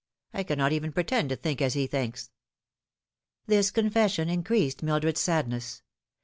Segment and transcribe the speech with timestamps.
[0.33, 2.31] I cannot even pretend to think as he thinks."
[3.45, 5.83] This confession increased Mildred's padness.